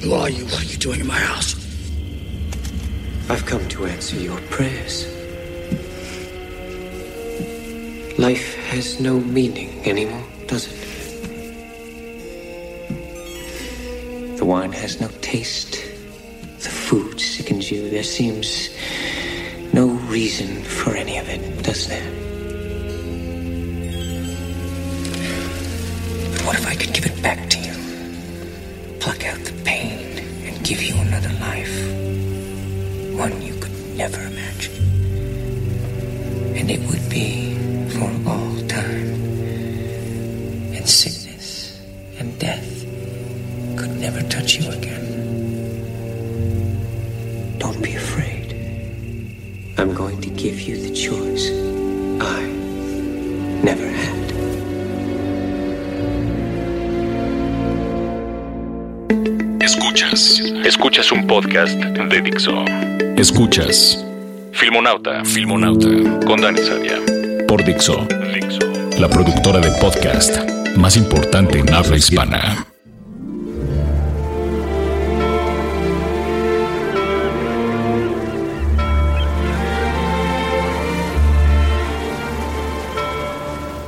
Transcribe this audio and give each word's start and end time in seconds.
Who 0.00 0.14
are 0.14 0.30
you? 0.30 0.44
What 0.46 0.62
are 0.62 0.66
you 0.66 0.78
doing 0.78 1.00
in 1.00 1.06
my 1.06 1.18
house? 1.18 1.54
I've 3.28 3.44
come 3.44 3.68
to 3.68 3.84
answer 3.84 4.16
your 4.16 4.40
prayers. 4.48 5.06
Life 8.18 8.54
has 8.70 8.98
no 8.98 9.20
meaning 9.20 9.86
anymore, 9.86 10.24
does 10.46 10.68
it? 10.72 10.76
The 14.38 14.44
wine 14.44 14.72
has 14.72 15.00
no 15.02 15.08
taste. 15.20 15.72
The 16.60 16.70
food 16.70 17.20
sickens 17.20 17.70
you. 17.70 17.90
There 17.90 18.02
seems 18.02 18.70
no 19.74 19.88
reason 20.08 20.62
for 20.62 20.96
any 20.96 21.18
of 21.18 21.28
it, 21.28 21.62
does 21.62 21.88
there? 21.88 22.10
But 26.32 26.46
what 26.46 26.56
if 26.56 26.66
I 26.66 26.74
could 26.74 26.94
give 26.94 27.04
it 27.04 27.22
back 27.22 27.50
to 27.50 27.58
you? 27.58 27.59
Pluck 29.00 29.24
out 29.26 29.40
the 29.44 29.52
pain 29.64 30.18
and 30.44 30.62
give 30.62 30.82
you 30.82 30.94
another 30.94 31.32
life. 31.40 31.74
One 33.16 33.40
you 33.40 33.54
could 33.54 33.72
never 33.96 34.20
imagine. 34.20 34.74
And 36.54 36.70
it 36.70 36.80
would 36.80 37.08
be 37.08 37.54
for 37.88 38.10
all 38.28 38.49
Escuchas. 60.12 60.66
Escuchas 60.66 61.12
un 61.12 61.26
podcast 61.26 61.72
de 61.78 62.20
Dixo. 62.20 62.64
Escuchas. 63.16 64.04
Filmonauta. 64.50 65.24
Filmonauta. 65.24 65.86
Con 66.26 66.40
Dani 66.40 66.58
Sadia. 66.58 66.98
Por 67.46 67.64
Dixo. 67.64 68.08
Dixo. 68.34 68.58
La 68.98 69.08
productora 69.08 69.60
de 69.60 69.70
podcast 69.80 70.36
más 70.76 70.96
importante 70.96 71.60
en 71.60 71.72
habla 71.72 71.96
hispana. 71.96 72.66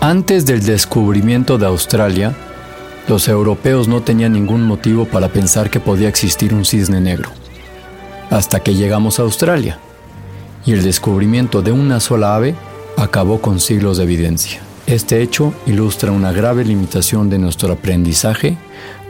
Antes 0.00 0.46
del 0.46 0.64
descubrimiento 0.64 1.58
de 1.58 1.66
Australia, 1.66 2.32
los 3.08 3.28
europeos 3.28 3.88
no 3.88 4.02
tenían 4.02 4.32
ningún 4.32 4.62
motivo 4.62 5.04
para 5.06 5.28
pensar 5.28 5.70
que 5.70 5.80
podía 5.80 6.08
existir 6.08 6.54
un 6.54 6.64
cisne 6.64 7.00
negro. 7.00 7.30
Hasta 8.30 8.60
que 8.60 8.74
llegamos 8.74 9.18
a 9.18 9.22
Australia, 9.22 9.78
y 10.64 10.72
el 10.72 10.82
descubrimiento 10.82 11.62
de 11.62 11.72
una 11.72 12.00
sola 12.00 12.36
ave 12.36 12.54
acabó 12.96 13.40
con 13.40 13.60
siglos 13.60 13.98
de 13.98 14.04
evidencia. 14.04 14.60
Este 14.86 15.22
hecho 15.22 15.52
ilustra 15.66 16.12
una 16.12 16.32
grave 16.32 16.64
limitación 16.64 17.30
de 17.30 17.38
nuestro 17.38 17.72
aprendizaje 17.72 18.56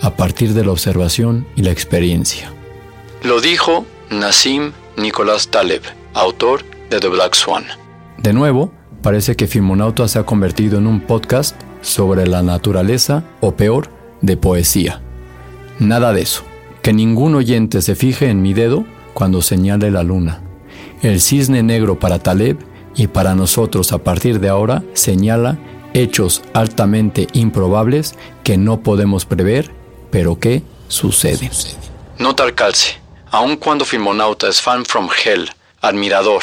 a 0.01 0.11
partir 0.11 0.55
de 0.55 0.65
la 0.65 0.73
observación 0.73 1.47
y 1.57 1.63
la 1.63 1.71
experiencia. 1.71 2.53
Lo 3.23 3.41
dijo 3.41 3.87
Nassim 4.11 4.73
Nicholas 4.97 5.49
Taleb, 5.49 5.83
autor 6.15 6.65
de 6.91 7.01
The 7.01 7.09
Black 7.09 7.35
Swan. 7.35 7.65
De 8.19 8.33
nuevo, 8.33 8.73
parece 9.01 9.37
que 9.37 9.47
Filmonauta 9.47 10.07
se 10.09 10.19
ha 10.19 10.27
convertido 10.27 10.79
en 10.79 10.87
un 10.87 11.01
podcast 11.01 11.57
sobre 11.83 12.27
la 12.27 12.43
naturaleza, 12.43 13.25
o 13.41 13.55
peor, 13.55 13.91
de 14.23 14.37
poesía. 14.37 15.01
Nada 15.79 16.13
de 16.13 16.23
eso. 16.23 16.45
Que 16.81 16.93
ningún 16.93 17.35
oyente 17.35 17.83
se 17.83 17.95
fije 17.95 18.31
en 18.31 18.41
mi 18.41 18.55
dedo 18.55 18.87
cuando 19.15 19.43
señale 19.43 19.91
la 19.91 20.03
luna. 20.03 20.41
El 21.03 21.21
cisne 21.21 21.63
negro 21.63 21.99
para 21.99 22.19
Taleb 22.19 22.59
y 22.95 23.09
para 23.09 23.35
nosotros 23.35 23.93
a 23.93 23.99
partir 23.99 24.41
de 24.41 24.49
ahora 24.49 24.83
señala 24.95 25.59
hechos 25.95 26.43
altamente 26.55 27.27
improbables 27.33 28.15
que 28.45 28.57
no 28.57 28.81
podemos 28.83 29.27
prever, 29.27 29.71
pero 30.11 30.39
que 30.39 30.63
suceden. 30.89 31.51
Nota 32.19 32.45
al 32.45 32.55
calce. 32.55 33.01
Aun 33.31 33.57
cuando 33.57 33.85
Filmonauta 33.85 34.49
es 34.49 34.61
fan 34.61 34.85
from 34.85 35.09
hell, 35.25 35.49
admirador 35.81 36.43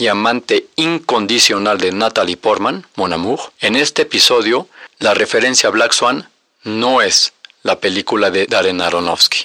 y 0.00 0.08
amante 0.08 0.66
incondicional 0.76 1.76
de 1.76 1.92
Natalie 1.92 2.38
Portman, 2.38 2.86
Mon 2.96 3.12
Amour, 3.12 3.38
en 3.60 3.76
este 3.76 4.02
episodio 4.02 4.66
la 4.98 5.12
referencia 5.12 5.68
a 5.68 5.72
Black 5.72 5.92
Swan 5.92 6.26
no 6.64 7.02
es 7.02 7.34
la 7.62 7.80
película 7.80 8.30
de 8.30 8.46
Darren 8.46 8.80
Aronofsky. 8.80 9.40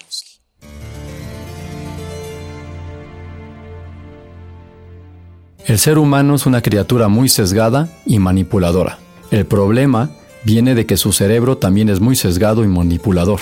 El 5.65 5.77
ser 5.77 5.97
humano 5.97 6.35
es 6.35 6.45
una 6.45 6.61
criatura 6.61 7.09
muy 7.09 7.27
sesgada 7.27 7.89
y 8.05 8.19
manipuladora. 8.19 8.97
El 9.31 9.45
problema 9.45 10.11
viene 10.45 10.73
de 10.73 10.85
que 10.85 10.95
su 10.95 11.11
cerebro 11.11 11.57
también 11.57 11.89
es 11.89 11.99
muy 11.99 12.15
sesgado 12.15 12.63
y 12.63 12.67
manipulador. 12.67 13.41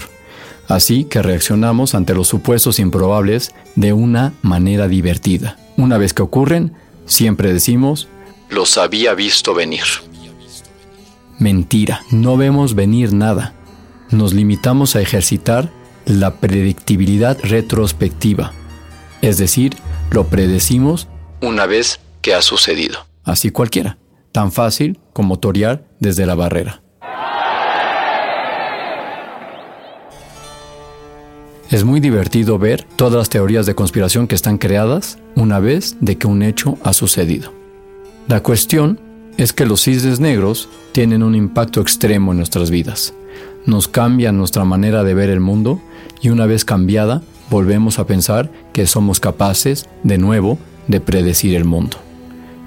Así 0.67 1.03
que 1.03 1.21
reaccionamos 1.21 1.93
ante 1.93 2.15
los 2.15 2.27
supuestos 2.27 2.79
improbables 2.79 3.53
de 3.75 3.93
una 3.93 4.33
manera 4.41 4.87
divertida. 4.87 5.59
Una 5.77 5.99
vez 5.99 6.13
que 6.13 6.23
ocurren, 6.23 6.73
siempre 7.05 7.53
decimos, 7.53 8.07
los 8.49 8.77
había 8.77 9.13
visto 9.13 9.53
venir. 9.53 9.83
Mentira, 11.39 12.03
no 12.11 12.37
vemos 12.37 12.75
venir 12.75 13.13
nada. 13.13 13.53
Nos 14.11 14.33
limitamos 14.33 14.95
a 14.95 15.01
ejercitar 15.01 15.71
la 16.05 16.35
predictibilidad 16.35 17.37
retrospectiva. 17.41 18.53
Es 19.21 19.37
decir, 19.37 19.75
lo 20.11 20.27
predecimos 20.27 21.07
una 21.41 21.65
vez 21.65 21.99
que 22.21 22.33
ha 22.33 22.41
sucedido. 22.41 22.99
Así 23.23 23.49
cualquiera, 23.49 23.97
tan 24.31 24.51
fácil 24.51 24.99
como 25.13 25.39
torear 25.39 25.87
desde 25.99 26.25
la 26.25 26.35
barrera. 26.35 26.82
Es 31.73 31.83
muy 31.83 31.99
divertido 31.99 32.59
ver 32.59 32.85
todas 32.97 33.15
las 33.15 33.29
teorías 33.29 33.65
de 33.65 33.73
conspiración 33.73 34.27
que 34.27 34.35
están 34.35 34.59
creadas 34.59 35.17
una 35.33 35.57
vez 35.57 35.97
de 36.01 36.19
que 36.19 36.27
un 36.27 36.43
hecho 36.43 36.77
ha 36.83 36.93
sucedido. 36.93 37.51
La 38.27 38.43
cuestión 38.43 38.99
es 39.37 39.53
que 39.53 39.65
los 39.65 39.81
cisnes 39.81 40.19
negros 40.19 40.69
tienen 40.91 41.23
un 41.23 41.33
impacto 41.33 41.81
extremo 41.81 42.29
en 42.29 42.37
nuestras 42.37 42.69
vidas. 42.69 43.15
Nos 43.65 43.87
cambian 43.87 44.37
nuestra 44.37 44.65
manera 44.65 45.03
de 45.03 45.15
ver 45.15 45.31
el 45.31 45.39
mundo 45.39 45.81
y 46.21 46.29
una 46.29 46.45
vez 46.45 46.63
cambiada 46.63 47.23
volvemos 47.49 47.97
a 47.97 48.05
pensar 48.05 48.51
que 48.71 48.85
somos 48.85 49.19
capaces, 49.19 49.89
de 50.03 50.19
nuevo, 50.19 50.59
de 50.87 50.99
predecir 50.99 51.55
el 51.55 51.65
mundo. 51.65 51.97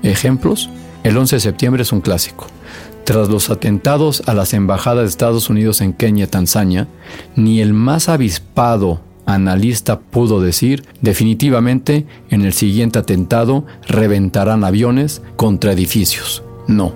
Ejemplos, 0.03 0.69
el 1.07 1.17
11 1.17 1.37
de 1.37 1.41
septiembre 1.41 1.83
es 1.83 1.93
un 1.93 2.01
clásico. 2.01 2.49
Tras 3.05 3.29
los 3.29 3.49
atentados 3.51 4.25
a 4.27 4.35
las 4.35 4.53
embajadas 4.53 5.05
de 5.05 5.09
Estados 5.09 5.49
Unidos 5.49 5.81
en 5.81 5.93
Kenia 5.93 6.25
y 6.25 6.29
Tanzania, 6.29 6.89
ni 7.37 7.61
el 7.61 7.75
más 7.75 8.09
avispado 8.09 9.01
analista 9.25 10.01
pudo 10.01 10.41
decir 10.41 10.85
definitivamente 11.03 12.07
en 12.31 12.43
el 12.43 12.53
siguiente 12.53 12.99
atentado 12.99 13.67
reventarán 13.87 14.65
aviones 14.65 15.23
contra 15.37 15.73
edificios. 15.73 16.43
No, 16.67 16.93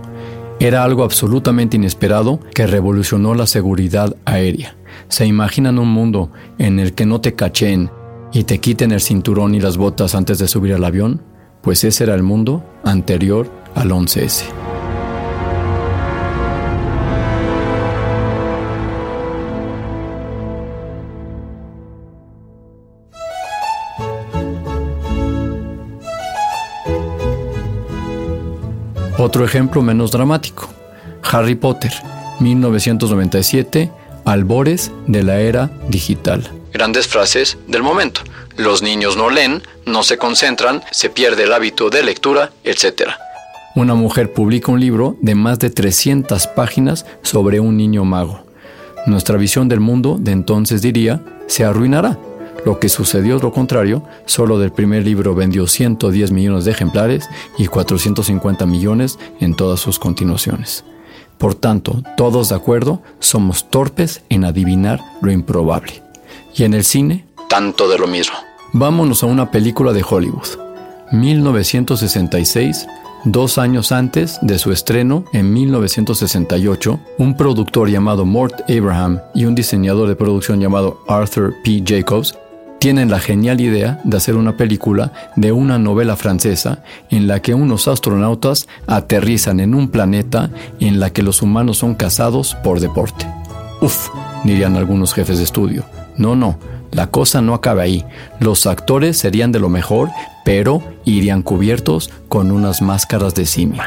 era 0.58 0.82
algo 0.82 1.04
absolutamente 1.04 1.76
inesperado 1.76 2.40
que 2.52 2.66
revolucionó 2.66 3.36
la 3.36 3.46
seguridad 3.46 4.16
aérea. 4.24 4.74
¿Se 5.08 5.24
imaginan 5.24 5.78
un 5.78 5.88
mundo 5.88 6.32
en 6.58 6.80
el 6.80 6.94
que 6.94 7.06
no 7.06 7.20
te 7.20 7.36
cachen 7.36 7.90
y 8.32 8.42
te 8.42 8.58
quiten 8.58 8.90
el 8.90 9.00
cinturón 9.00 9.54
y 9.54 9.60
las 9.60 9.76
botas 9.76 10.16
antes 10.16 10.40
de 10.40 10.48
subir 10.48 10.74
al 10.74 10.84
avión? 10.84 11.29
Pues 11.62 11.84
ese 11.84 12.04
era 12.04 12.14
el 12.14 12.22
mundo 12.22 12.64
anterior 12.84 13.50
al 13.74 13.90
11S. 13.90 14.44
Otro 29.18 29.44
ejemplo 29.44 29.82
menos 29.82 30.10
dramático. 30.12 30.70
Harry 31.22 31.54
Potter. 31.54 31.92
1997, 32.40 33.92
albores 34.24 34.90
de 35.06 35.22
la 35.22 35.40
era 35.40 35.70
digital. 35.88 36.50
Grandes 36.72 37.06
frases 37.06 37.58
del 37.68 37.82
momento. 37.82 38.22
Los 38.56 38.80
niños 38.82 39.18
no 39.18 39.28
leen, 39.28 39.62
no 39.90 40.02
se 40.02 40.18
concentran, 40.18 40.82
se 40.90 41.10
pierde 41.10 41.44
el 41.44 41.52
hábito 41.52 41.90
de 41.90 42.02
lectura, 42.02 42.50
etc. 42.64 43.10
Una 43.74 43.94
mujer 43.94 44.32
publica 44.32 44.72
un 44.72 44.80
libro 44.80 45.16
de 45.20 45.34
más 45.34 45.58
de 45.58 45.70
300 45.70 46.46
páginas 46.48 47.06
sobre 47.22 47.60
un 47.60 47.76
niño 47.76 48.04
mago. 48.04 48.42
Nuestra 49.06 49.36
visión 49.36 49.68
del 49.68 49.80
mundo 49.80 50.16
de 50.18 50.32
entonces 50.32 50.82
diría, 50.82 51.22
se 51.46 51.64
arruinará. 51.64 52.18
Lo 52.64 52.78
que 52.78 52.88
sucedió 52.88 53.36
es 53.36 53.42
lo 53.42 53.52
contrario, 53.52 54.02
solo 54.26 54.58
del 54.58 54.72
primer 54.72 55.04
libro 55.04 55.34
vendió 55.34 55.66
110 55.66 56.30
millones 56.30 56.64
de 56.64 56.72
ejemplares 56.72 57.28
y 57.56 57.66
450 57.66 58.66
millones 58.66 59.18
en 59.40 59.54
todas 59.54 59.80
sus 59.80 59.98
continuaciones. 59.98 60.84
Por 61.38 61.54
tanto, 61.54 62.02
todos 62.18 62.50
de 62.50 62.56
acuerdo, 62.56 63.00
somos 63.18 63.70
torpes 63.70 64.22
en 64.28 64.44
adivinar 64.44 65.00
lo 65.22 65.32
improbable. 65.32 66.02
Y 66.54 66.64
en 66.64 66.74
el 66.74 66.84
cine, 66.84 67.24
tanto 67.48 67.88
de 67.88 67.98
lo 67.98 68.06
mismo. 68.06 68.36
Vámonos 68.72 69.24
a 69.24 69.26
una 69.26 69.50
película 69.50 69.92
de 69.92 70.04
Hollywood. 70.08 70.46
1966, 71.10 72.86
dos 73.24 73.58
años 73.58 73.90
antes 73.90 74.38
de 74.42 74.58
su 74.58 74.70
estreno 74.70 75.24
en 75.32 75.52
1968, 75.52 77.00
un 77.18 77.36
productor 77.36 77.90
llamado 77.90 78.24
Mort 78.24 78.70
Abraham 78.70 79.18
y 79.34 79.46
un 79.46 79.56
diseñador 79.56 80.08
de 80.08 80.14
producción 80.14 80.60
llamado 80.60 81.00
Arthur 81.08 81.52
P. 81.64 81.82
Jacobs 81.84 82.38
tienen 82.78 83.10
la 83.10 83.18
genial 83.18 83.60
idea 83.60 84.00
de 84.04 84.16
hacer 84.16 84.36
una 84.36 84.56
película 84.56 85.12
de 85.34 85.50
una 85.50 85.76
novela 85.76 86.14
francesa 86.14 86.84
en 87.10 87.26
la 87.26 87.42
que 87.42 87.54
unos 87.54 87.88
astronautas 87.88 88.68
aterrizan 88.86 89.58
en 89.58 89.74
un 89.74 89.88
planeta 89.88 90.48
en 90.78 91.00
la 91.00 91.10
que 91.10 91.24
los 91.24 91.42
humanos 91.42 91.78
son 91.78 91.96
cazados 91.96 92.54
por 92.62 92.78
deporte. 92.78 93.26
Uf, 93.80 94.08
dirían 94.44 94.76
algunos 94.76 95.12
jefes 95.12 95.38
de 95.38 95.44
estudio. 95.44 95.84
No, 96.16 96.36
no, 96.36 96.58
la 96.92 97.08
cosa 97.08 97.40
no 97.40 97.54
acaba 97.54 97.82
ahí. 97.82 98.04
Los 98.40 98.66
actores 98.66 99.16
serían 99.16 99.52
de 99.52 99.60
lo 99.60 99.68
mejor, 99.68 100.10
pero 100.44 100.82
irían 101.04 101.42
cubiertos 101.42 102.10
con 102.28 102.50
unas 102.50 102.82
máscaras 102.82 103.34
de 103.34 103.46
simio. 103.46 103.82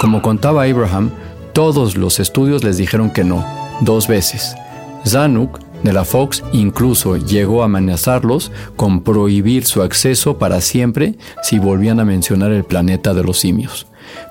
Como 0.00 0.22
contaba 0.22 0.64
Abraham, 0.64 1.10
todos 1.52 1.96
los 1.96 2.20
estudios 2.20 2.64
les 2.64 2.76
dijeron 2.76 3.10
que 3.10 3.24
no, 3.24 3.44
dos 3.80 4.08
veces. 4.08 4.54
Zanuck 5.06 5.58
de 5.82 5.92
la 5.92 6.04
Fox 6.04 6.42
incluso 6.52 7.16
llegó 7.16 7.62
a 7.62 7.66
amenazarlos 7.66 8.52
con 8.76 9.02
prohibir 9.02 9.64
su 9.64 9.82
acceso 9.82 10.38
para 10.38 10.60
siempre 10.60 11.16
si 11.42 11.58
volvían 11.58 12.00
a 12.00 12.04
mencionar 12.04 12.52
el 12.52 12.64
planeta 12.64 13.14
de 13.14 13.22
los 13.22 13.38
simios. 13.38 13.86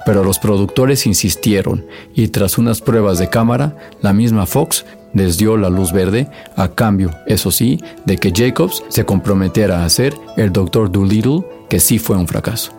Pero 0.05 0.23
los 0.23 0.39
productores 0.39 1.05
insistieron 1.05 1.85
y 2.13 2.29
tras 2.29 2.57
unas 2.57 2.81
pruebas 2.81 3.19
de 3.19 3.29
cámara, 3.29 3.75
la 4.01 4.13
misma 4.13 4.45
Fox 4.45 4.85
les 5.13 5.37
dio 5.37 5.57
la 5.57 5.69
luz 5.69 5.91
verde 5.91 6.27
a 6.55 6.69
cambio, 6.69 7.11
eso 7.25 7.51
sí, 7.51 7.79
de 8.05 8.17
que 8.17 8.31
Jacobs 8.35 8.83
se 8.89 9.05
comprometiera 9.05 9.81
a 9.81 9.85
hacer 9.85 10.15
el 10.37 10.51
Dr. 10.51 10.91
Dolittle, 10.91 11.43
que 11.69 11.79
sí 11.79 11.99
fue 11.99 12.17
un 12.17 12.27
fracaso. 12.27 12.71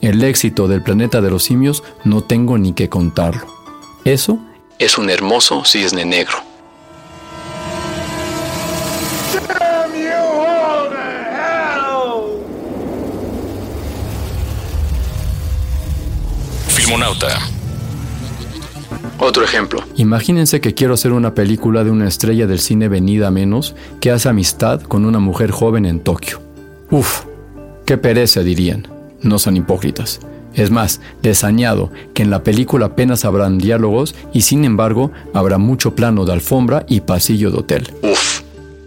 El 0.00 0.22
éxito 0.24 0.66
del 0.68 0.82
planeta 0.82 1.20
de 1.20 1.30
los 1.30 1.44
simios 1.44 1.82
no 2.04 2.22
tengo 2.22 2.56
ni 2.58 2.72
que 2.72 2.88
contarlo. 2.88 3.46
Eso 4.04 4.38
es 4.78 4.96
un 4.96 5.10
hermoso 5.10 5.62
cisne 5.64 6.04
negro. 6.06 6.50
Otro 19.18 19.44
ejemplo. 19.44 19.80
Imagínense 19.96 20.60
que 20.60 20.74
quiero 20.74 20.94
hacer 20.94 21.12
una 21.12 21.34
película 21.34 21.84
de 21.84 21.90
una 21.90 22.08
estrella 22.08 22.48
del 22.48 22.58
cine 22.58 22.88
venida 22.88 23.30
menos 23.30 23.76
que 24.00 24.10
hace 24.10 24.28
amistad 24.28 24.82
con 24.82 25.04
una 25.04 25.20
mujer 25.20 25.52
joven 25.52 25.86
en 25.86 26.00
Tokio. 26.00 26.40
Uf, 26.90 27.22
qué 27.86 27.96
pereza 27.96 28.40
dirían. 28.40 28.88
No 29.22 29.38
son 29.38 29.56
hipócritas. 29.56 30.18
Es 30.54 30.72
más, 30.72 31.00
les 31.22 31.44
añado 31.44 31.92
que 32.12 32.24
en 32.24 32.30
la 32.30 32.42
película 32.42 32.86
apenas 32.86 33.24
habrán 33.24 33.58
diálogos 33.58 34.16
y 34.32 34.40
sin 34.40 34.64
embargo 34.64 35.12
habrá 35.32 35.58
mucho 35.58 35.94
plano 35.94 36.24
de 36.24 36.32
alfombra 36.32 36.84
y 36.88 37.02
pasillo 37.02 37.52
de 37.52 37.58
hotel. 37.58 37.92
Uf, 38.02 38.40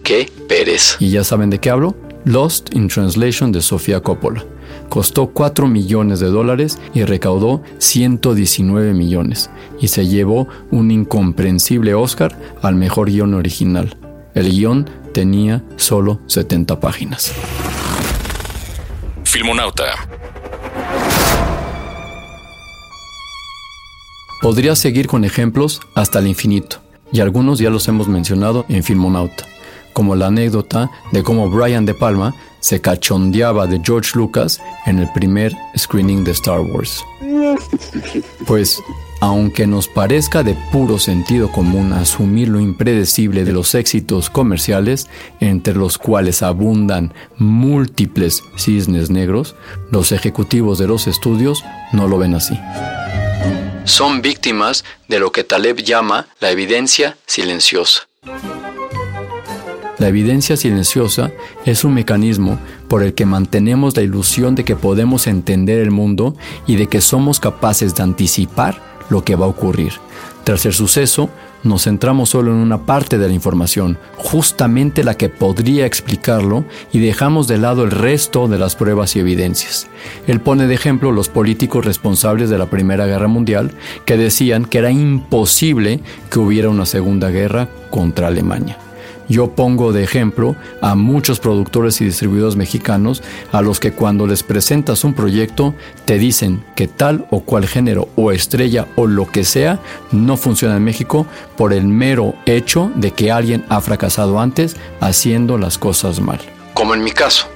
qué 0.03 0.29
pereza. 0.49 0.97
¿Y 0.99 1.11
ya 1.11 1.23
saben 1.23 1.49
de 1.49 1.59
qué 1.59 1.69
hablo? 1.69 1.95
Lost 2.25 2.75
in 2.75 2.89
Translation 2.89 3.53
de 3.53 3.61
Sofía 3.61 4.01
Coppola 4.01 4.43
costó 4.93 5.31
4 5.31 5.67
millones 5.67 6.19
de 6.19 6.27
dólares 6.27 6.77
y 6.93 7.03
recaudó 7.03 7.63
119 7.79 8.93
millones, 8.93 9.49
y 9.81 9.87
se 9.87 10.05
llevó 10.05 10.47
un 10.69 10.91
incomprensible 10.91 11.95
Oscar 11.95 12.37
al 12.61 12.75
mejor 12.75 13.09
guion 13.09 13.33
original. 13.33 13.97
El 14.35 14.51
guion 14.51 14.87
tenía 15.11 15.63
solo 15.77 16.19
70 16.27 16.79
páginas. 16.79 17.33
Filmonauta. 19.23 19.85
Podría 24.43 24.75
seguir 24.75 25.07
con 25.07 25.25
ejemplos 25.25 25.81
hasta 25.95 26.19
el 26.19 26.27
infinito, 26.27 26.83
y 27.11 27.21
algunos 27.21 27.57
ya 27.57 27.71
los 27.71 27.87
hemos 27.87 28.07
mencionado 28.07 28.63
en 28.69 28.83
Filmonauta, 28.83 29.45
como 29.93 30.15
la 30.15 30.27
anécdota 30.27 30.91
de 31.11 31.23
cómo 31.23 31.49
Brian 31.49 31.85
De 31.85 31.93
Palma 31.93 32.33
se 32.59 32.81
cachondeaba 32.81 33.67
de 33.67 33.81
George 33.83 34.11
Lucas 34.15 34.61
en 34.85 34.99
el 34.99 35.11
primer 35.13 35.53
screening 35.77 36.23
de 36.23 36.31
Star 36.31 36.61
Wars. 36.61 37.03
Pues, 38.45 38.81
aunque 39.21 39.67
nos 39.67 39.87
parezca 39.87 40.43
de 40.43 40.55
puro 40.71 40.99
sentido 40.99 41.51
común 41.51 41.93
asumir 41.93 42.49
lo 42.49 42.59
impredecible 42.59 43.45
de 43.45 43.53
los 43.53 43.75
éxitos 43.75 44.29
comerciales, 44.29 45.07
entre 45.39 45.75
los 45.75 45.97
cuales 45.97 46.43
abundan 46.43 47.13
múltiples 47.37 48.43
cisnes 48.57 49.09
negros, 49.09 49.55
los 49.91 50.11
ejecutivos 50.11 50.77
de 50.77 50.87
los 50.87 51.07
estudios 51.07 51.63
no 51.91 52.07
lo 52.07 52.17
ven 52.17 52.35
así. 52.35 52.57
Son 53.85 54.21
víctimas 54.21 54.85
de 55.07 55.19
lo 55.19 55.31
que 55.31 55.43
Taleb 55.43 55.77
llama 55.77 56.27
la 56.39 56.51
evidencia 56.51 57.17
silenciosa. 57.25 58.07
La 60.03 60.09
evidencia 60.09 60.57
silenciosa 60.57 61.31
es 61.65 61.85
un 61.85 61.93
mecanismo 61.93 62.59
por 62.89 63.03
el 63.03 63.13
que 63.13 63.25
mantenemos 63.25 63.95
la 63.95 64.03
ilusión 64.03 64.53
de 64.53 64.65
que 64.65 64.75
podemos 64.75 65.27
entender 65.27 65.79
el 65.79 65.91
mundo 65.91 66.35
y 66.67 66.75
de 66.75 66.87
que 66.87 66.99
somos 66.99 67.39
capaces 67.39 67.95
de 67.95 68.03
anticipar 68.03 68.81
lo 69.09 69.23
que 69.23 69.37
va 69.37 69.45
a 69.45 69.47
ocurrir. 69.47 69.93
Tras 70.43 70.65
el 70.65 70.73
suceso, 70.73 71.29
nos 71.63 71.85
centramos 71.85 72.31
solo 72.31 72.51
en 72.51 72.57
una 72.57 72.85
parte 72.85 73.17
de 73.17 73.29
la 73.29 73.33
información, 73.33 73.97
justamente 74.17 75.05
la 75.05 75.15
que 75.15 75.29
podría 75.29 75.85
explicarlo, 75.85 76.65
y 76.91 76.99
dejamos 76.99 77.47
de 77.47 77.59
lado 77.59 77.85
el 77.85 77.91
resto 77.91 78.49
de 78.49 78.59
las 78.59 78.75
pruebas 78.75 79.15
y 79.15 79.21
evidencias. 79.21 79.87
Él 80.27 80.41
pone 80.41 80.67
de 80.67 80.73
ejemplo 80.73 81.13
los 81.13 81.29
políticos 81.29 81.85
responsables 81.85 82.49
de 82.49 82.57
la 82.57 82.65
Primera 82.65 83.05
Guerra 83.05 83.29
Mundial, 83.29 83.71
que 84.03 84.17
decían 84.17 84.65
que 84.65 84.79
era 84.79 84.91
imposible 84.91 86.01
que 86.29 86.39
hubiera 86.39 86.67
una 86.67 86.85
Segunda 86.85 87.29
Guerra 87.29 87.69
contra 87.89 88.27
Alemania. 88.27 88.82
Yo 89.29 89.51
pongo 89.51 89.93
de 89.93 90.03
ejemplo 90.03 90.55
a 90.81 90.95
muchos 90.95 91.39
productores 91.39 92.01
y 92.01 92.05
distribuidores 92.05 92.55
mexicanos 92.55 93.23
a 93.51 93.61
los 93.61 93.79
que 93.79 93.93
cuando 93.93 94.27
les 94.27 94.43
presentas 94.43 95.03
un 95.03 95.13
proyecto 95.13 95.73
te 96.05 96.17
dicen 96.17 96.63
que 96.75 96.87
tal 96.87 97.25
o 97.31 97.41
cual 97.41 97.67
género 97.67 98.09
o 98.15 98.31
estrella 98.31 98.87
o 98.95 99.07
lo 99.07 99.27
que 99.27 99.43
sea 99.43 99.79
no 100.11 100.37
funciona 100.37 100.77
en 100.77 100.83
México 100.83 101.25
por 101.55 101.73
el 101.73 101.87
mero 101.87 102.35
hecho 102.45 102.91
de 102.95 103.11
que 103.11 103.31
alguien 103.31 103.65
ha 103.69 103.81
fracasado 103.81 104.39
antes 104.39 104.75
haciendo 104.99 105.57
las 105.57 105.77
cosas 105.77 106.19
mal. 106.19 106.39
Como 106.73 106.93
en 106.95 107.03
mi 107.03 107.11
caso. 107.11 107.52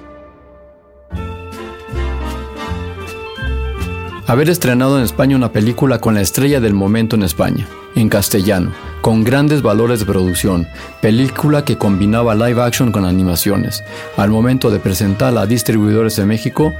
Haber 4.27 4.49
estrenado 4.49 4.97
en 4.97 5.05
España 5.05 5.37
una 5.37 5.53
película 5.53 5.99
con 5.99 6.15
la 6.15 6.19
estrella 6.19 6.59
del 6.59 6.73
momento 6.73 7.15
en 7.15 7.23
España, 7.23 7.65
en 7.95 8.09
castellano, 8.09 8.73
con 8.99 9.23
grandes 9.23 9.61
valores 9.61 10.01
de 10.01 10.05
producción, 10.05 10.67
película 11.01 11.63
que 11.63 11.77
combinaba 11.77 12.35
live 12.35 12.61
action 12.61 12.91
con 12.91 13.05
animaciones. 13.05 13.85
Al 14.17 14.29
momento 14.29 14.69
de 14.69 14.79
presentarla 14.79 15.43
a 15.43 15.45
distribuidores 15.45 16.17
de 16.17 16.25
México, 16.25 16.73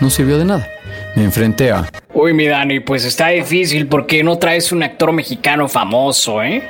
no 0.00 0.08
sirvió 0.08 0.38
de 0.38 0.46
nada. 0.46 0.66
Me 1.14 1.24
enfrenté 1.24 1.70
a... 1.70 1.86
Uy, 2.14 2.32
mi 2.32 2.46
Dani, 2.46 2.80
pues 2.80 3.04
está 3.04 3.28
difícil 3.28 3.88
porque 3.88 4.24
no 4.24 4.38
traes 4.38 4.72
un 4.72 4.82
actor 4.82 5.12
mexicano 5.12 5.68
famoso, 5.68 6.42
¿eh? 6.42 6.66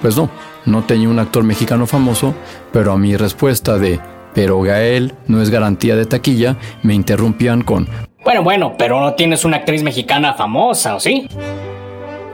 Pues 0.00 0.16
no, 0.16 0.28
no 0.66 0.82
tenía 0.82 1.08
un 1.08 1.20
actor 1.20 1.44
mexicano 1.44 1.86
famoso, 1.86 2.34
pero 2.72 2.90
a 2.90 2.98
mi 2.98 3.16
respuesta 3.16 3.78
de 3.78 4.00
pero 4.34 4.60
Gael 4.62 5.14
no 5.26 5.42
es 5.42 5.50
garantía 5.50 5.94
de 5.94 6.06
taquilla, 6.06 6.56
me 6.82 6.94
interrumpían 6.94 7.62
con 7.62 7.86
Bueno, 8.24 8.44
bueno, 8.44 8.74
pero 8.78 9.00
no 9.00 9.14
tienes 9.14 9.44
una 9.44 9.58
actriz 9.58 9.82
mexicana 9.82 10.34
famosa, 10.34 10.94
¿o 10.94 11.00
sí? 11.00 11.26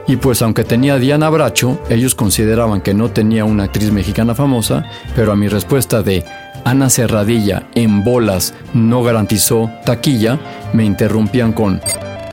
Y 0.07 0.15
pues 0.17 0.41
aunque 0.41 0.63
tenía 0.63 0.97
Diana 0.97 1.29
Bracho, 1.29 1.79
ellos 1.89 2.15
consideraban 2.15 2.81
que 2.81 2.93
no 2.93 3.09
tenía 3.09 3.45
una 3.45 3.65
actriz 3.65 3.91
mexicana 3.91 4.33
famosa, 4.33 4.85
pero 5.15 5.31
a 5.31 5.35
mi 5.35 5.47
respuesta 5.47 6.01
de 6.01 6.23
Ana 6.65 6.89
Cerradilla 6.89 7.63
en 7.75 8.03
bolas 8.03 8.53
no 8.73 9.03
garantizó 9.03 9.69
taquilla, 9.85 10.39
me 10.73 10.83
interrumpían 10.83 11.53
con 11.53 11.81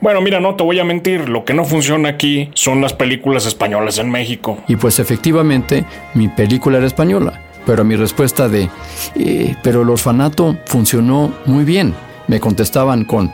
Bueno, 0.00 0.20
mira, 0.20 0.40
no 0.40 0.54
te 0.54 0.64
voy 0.64 0.78
a 0.78 0.84
mentir, 0.84 1.28
lo 1.28 1.44
que 1.44 1.54
no 1.54 1.64
funciona 1.64 2.10
aquí 2.10 2.50
son 2.54 2.80
las 2.80 2.92
películas 2.92 3.46
españolas 3.46 3.98
en 3.98 4.10
México. 4.10 4.58
Y 4.68 4.76
pues 4.76 4.98
efectivamente, 4.98 5.84
mi 6.14 6.28
película 6.28 6.78
era 6.78 6.86
española. 6.86 7.42
Pero 7.66 7.84
mi 7.84 7.96
respuesta 7.96 8.48
de, 8.48 8.70
eh, 9.16 9.56
pero 9.62 9.82
el 9.82 9.90
orfanato 9.90 10.56
funcionó 10.66 11.32
muy 11.46 11.64
bien, 11.64 11.94
me 12.28 12.38
contestaban 12.38 13.04
con, 13.04 13.32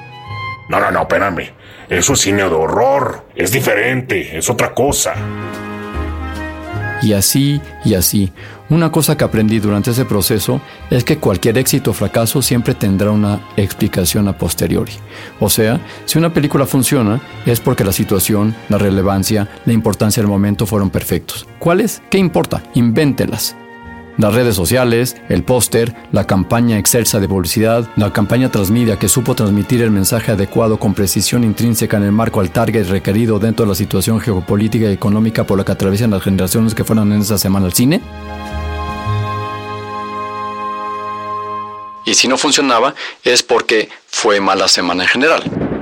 No, 0.73 0.81
no, 0.81 0.91
no, 0.91 1.03
espérame. 1.03 1.51
Eso 1.87 2.15
es 2.15 2.21
cine 2.21 2.45
de 2.45 2.55
horror. 2.55 3.27
Es 3.37 3.53
diferente, 3.53 4.39
es 4.39 4.49
otra 4.49 4.73
cosa. 4.73 5.13
y 7.03 7.13
así 7.13 7.61
y 7.85 7.95
así. 7.95 8.33
Una 8.71 8.91
cosa 8.91 9.17
que 9.19 9.25
aprendí 9.25 9.59
durante 9.59 9.91
ese 9.91 10.07
proceso 10.07 10.63
es 10.89 11.05
que 11.05 11.19
cualquier 11.19 11.59
éxito 11.59 11.91
o 11.91 11.95
fracaso 11.95 12.41
siempre 12.41 12.75
tendrá 12.75 13.11
una 13.11 13.41
explicación 13.57 14.29
a 14.29 14.39
posteriori. 14.39 14.93
O 15.41 15.51
sea, 15.51 15.79
si 16.07 16.17
una 16.17 16.33
película 16.33 16.65
funciona 16.65 17.21
es 17.45 17.61
porque 17.61 17.85
la 17.85 17.93
situación, 17.93 18.55
la 18.71 18.79
relevancia, 18.79 19.49
la 19.67 19.75
importancia 19.75 20.23
del 20.23 20.31
momento 20.31 20.65
fueron 20.65 20.89
perfectos. 20.89 21.47
¿Cuáles? 21.59 22.01
¿Qué 22.09 22.17
importa? 22.17 22.63
Invéntelas. 22.73 23.57
Las 24.19 24.35
redes 24.35 24.55
sociales, 24.55 25.17
el 25.29 25.43
póster, 25.43 25.95
la 26.13 26.27
campaña 26.27 26.79
excelsa 26.79 27.19
de 27.19 27.29
publicidad, 27.29 27.89
la 27.97 28.13
campaña 28.13 28.51
transmedia 28.51 28.99
que 28.99 29.09
supo 29.09 29.35
transmitir 29.35 29.81
el 29.81 29.91
mensaje 29.91 30.33
adecuado 30.33 30.79
con 30.79 30.93
precisión 30.93 31.45
intrínseca 31.45 31.97
en 31.97 32.03
el 32.05 32.13
marco 32.13 32.41
al 32.41 32.51
target 32.51 32.89
requerido 32.89 33.39
dentro 33.39 33.65
de 33.65 33.71
la 33.71 33.75
situación 33.75 34.21
geopolítica 34.21 34.91
y 34.91 34.93
económica 34.93 35.45
por 35.45 35.57
la 35.57 35.65
que 35.65 35.73
atraviesan 35.73 36.11
las 36.11 36.23
generaciones 36.23 36.75
que 36.75 36.85
fueron 36.85 37.13
en 37.13 37.23
esa 37.23 37.39
semana 37.39 37.67
al 37.67 37.73
cine. 37.73 38.03
Y 42.05 42.15
si 42.15 42.29
no 42.29 42.37
funcionaba 42.37 42.95
es 43.25 43.43
porque 43.43 43.89
fue 44.09 44.41
mala 44.41 44.69
semana 44.69 45.05
en 45.05 45.09
general. 45.09 45.82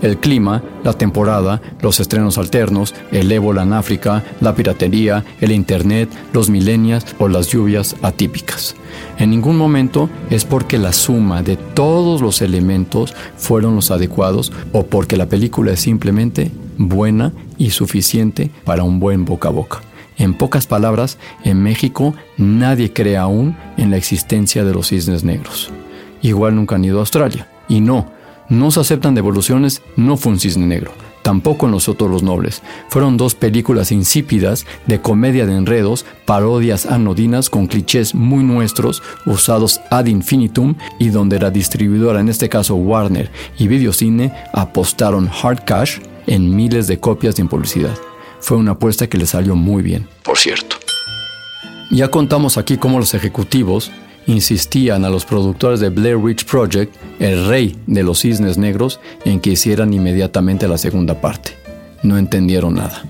El 0.00 0.18
clima, 0.18 0.62
la 0.84 0.92
temporada, 0.92 1.60
los 1.82 2.00
estrenos 2.00 2.38
alternos, 2.38 2.94
el 3.10 3.30
ébola 3.32 3.62
en 3.62 3.72
África, 3.72 4.24
la 4.40 4.54
piratería, 4.54 5.24
el 5.40 5.52
internet, 5.52 6.08
los 6.32 6.50
milenias 6.50 7.04
o 7.18 7.28
las 7.28 7.48
lluvias 7.48 7.96
atípicas. 8.02 8.76
En 9.18 9.30
ningún 9.30 9.56
momento 9.56 10.08
es 10.30 10.44
porque 10.44 10.78
la 10.78 10.92
suma 10.92 11.42
de 11.42 11.56
todos 11.56 12.20
los 12.20 12.42
elementos 12.42 13.14
fueron 13.36 13.74
los 13.74 13.90
adecuados 13.90 14.52
o 14.72 14.86
porque 14.86 15.16
la 15.16 15.26
película 15.26 15.72
es 15.72 15.80
simplemente 15.80 16.52
buena 16.76 17.32
y 17.56 17.70
suficiente 17.70 18.50
para 18.64 18.84
un 18.84 19.00
buen 19.00 19.24
boca 19.24 19.48
a 19.48 19.52
boca. 19.52 19.80
En 20.16 20.34
pocas 20.34 20.66
palabras, 20.66 21.18
en 21.44 21.62
México 21.62 22.14
nadie 22.36 22.92
cree 22.92 23.16
aún 23.16 23.56
en 23.76 23.90
la 23.90 23.96
existencia 23.96 24.64
de 24.64 24.72
los 24.72 24.88
cisnes 24.88 25.22
negros. 25.22 25.70
Igual 26.22 26.56
nunca 26.56 26.74
han 26.74 26.84
ido 26.84 26.98
a 26.98 27.00
Australia. 27.00 27.48
Y 27.68 27.80
no, 27.80 28.10
no 28.48 28.70
se 28.70 28.80
aceptan 28.80 29.14
devoluciones, 29.14 29.82
no 29.96 30.16
fue 30.16 30.32
un 30.32 30.40
cisne 30.40 30.66
negro. 30.66 30.92
Tampoco 31.22 31.66
en 31.66 31.72
Los 31.72 31.88
Otros 31.88 32.10
los 32.10 32.22
Nobles. 32.22 32.62
Fueron 32.88 33.16
dos 33.16 33.34
películas 33.34 33.92
insípidas 33.92 34.66
de 34.86 35.00
comedia 35.00 35.44
de 35.44 35.56
enredos, 35.56 36.06
parodias 36.24 36.86
anodinas 36.86 37.50
con 37.50 37.66
clichés 37.66 38.14
muy 38.14 38.42
nuestros, 38.42 39.02
usados 39.26 39.80
ad 39.90 40.06
infinitum 40.06 40.74
y 40.98 41.10
donde 41.10 41.38
la 41.38 41.50
distribuidora, 41.50 42.20
en 42.20 42.28
este 42.30 42.48
caso 42.48 42.76
Warner 42.76 43.30
y 43.58 43.68
Videocine, 43.68 44.32
apostaron 44.54 45.28
hard 45.42 45.64
cash 45.64 45.98
en 46.26 46.54
miles 46.54 46.86
de 46.86 46.98
copias 46.98 47.38
en 47.38 47.48
publicidad. 47.48 47.96
Fue 48.40 48.56
una 48.56 48.72
apuesta 48.72 49.08
que 49.08 49.18
le 49.18 49.26
salió 49.26 49.54
muy 49.54 49.82
bien, 49.82 50.08
por 50.22 50.38
cierto. 50.38 50.76
Ya 51.90 52.08
contamos 52.08 52.56
aquí 52.56 52.76
cómo 52.76 52.98
los 52.98 53.14
ejecutivos 53.14 53.90
insistían 54.28 55.04
a 55.04 55.10
los 55.10 55.24
productores 55.24 55.80
de 55.80 55.88
Blair 55.88 56.16
Witch 56.16 56.44
Project, 56.44 56.94
el 57.18 57.48
rey 57.48 57.76
de 57.86 58.02
los 58.02 58.20
cisnes 58.20 58.58
negros, 58.58 59.00
en 59.24 59.40
que 59.40 59.50
hicieran 59.50 59.92
inmediatamente 59.92 60.68
la 60.68 60.78
segunda 60.78 61.20
parte. 61.20 61.56
No 62.02 62.16
entendieron 62.18 62.74
nada. 62.74 63.02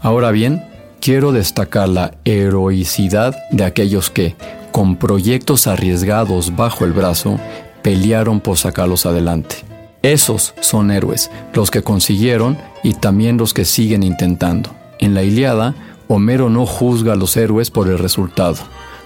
Ahora 0.00 0.30
bien, 0.30 0.64
quiero 1.00 1.32
destacar 1.32 1.88
la 1.88 2.14
heroicidad 2.24 3.36
de 3.50 3.64
aquellos 3.64 4.08
que, 4.08 4.36
con 4.70 4.96
proyectos 4.96 5.66
arriesgados 5.66 6.56
bajo 6.56 6.84
el 6.84 6.92
brazo, 6.92 7.38
pelearon 7.82 8.40
por 8.40 8.56
sacarlos 8.56 9.04
adelante. 9.04 9.56
Esos 10.02 10.54
son 10.60 10.90
héroes, 10.90 11.30
los 11.54 11.70
que 11.70 11.82
consiguieron 11.82 12.56
y 12.82 12.94
también 12.94 13.36
los 13.36 13.52
que 13.52 13.64
siguen 13.64 14.02
intentando. 14.02 14.70
En 14.98 15.14
la 15.14 15.24
Iliada, 15.24 15.74
Homero 16.08 16.50
no 16.50 16.66
juzga 16.66 17.14
a 17.14 17.16
los 17.16 17.36
héroes 17.36 17.70
por 17.70 17.88
el 17.88 17.98
resultado. 17.98 18.58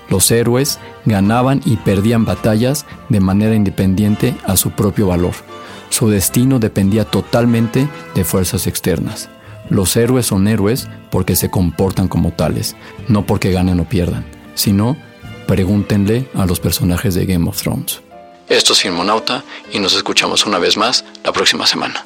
Los 0.09 0.31
héroes 0.31 0.79
ganaban 1.05 1.61
y 1.65 1.77
perdían 1.77 2.25
batallas 2.25 2.87
de 3.09 3.21
manera 3.21 3.55
independiente 3.55 4.37
a 4.45 4.57
su 4.57 4.71
propio 4.71 5.09
valor. 5.09 5.35
Su 5.91 6.09
destino 6.09 6.59
dependía 6.59 7.05
totalmente 7.05 7.89
de 8.15 8.25
fuerzas 8.25 8.67
externas. 8.67 9.29
Los 9.69 9.97
héroes 9.97 10.27
son 10.27 10.47
héroes 10.47 10.89
porque 11.11 11.37
se 11.37 11.51
comportan 11.51 12.09
como 12.09 12.33
tales, 12.33 12.77
no 13.09 13.27
porque 13.27 13.51
ganen 13.51 13.81
o 13.81 13.89
pierdan, 13.89 14.25
sino 14.55 14.97
pregúntenle 15.47 16.29
a 16.35 16.47
los 16.47 16.61
personajes 16.61 17.15
de 17.15 17.27
Game 17.27 17.49
of 17.49 17.61
Thrones. 17.61 18.01
Esto 18.49 18.75
es 18.75 18.81
Filmonauta 18.81 19.43
y 19.73 19.81
nos 19.81 19.95
escuchamos 19.95 20.47
una 20.47 20.59
vez 20.59 20.77
más 20.77 21.05
la 21.25 21.33
próxima 21.33 21.67
semana. 21.67 22.05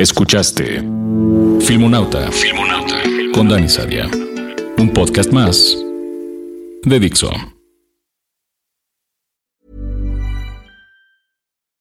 Escuchaste 0.00 0.78
Filmonauta, 1.60 2.30
Filmonauta 2.32 3.02
con 3.34 3.48
Dani 3.48 3.68
Sadia. 3.68 4.06
Un 4.78 4.94
podcast 4.94 5.30
más 5.30 5.74
de 6.86 6.98
Dixo. 6.98 7.30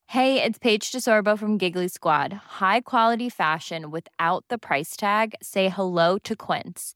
Hey, 0.08 0.44
it's 0.44 0.60
Paige 0.60 0.92
DeSorbo 0.92 1.40
from 1.40 1.58
Giggly 1.58 1.88
Squad. 1.88 2.34
High 2.60 2.82
quality 2.82 3.30
fashion 3.30 3.90
without 3.90 4.44
the 4.50 4.58
price 4.58 4.98
tag. 4.98 5.36
Say 5.42 5.70
hello 5.70 6.18
to 6.18 6.36
Quince. 6.36 6.96